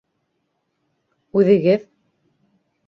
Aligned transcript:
Үҙегеҙ 1.41 1.89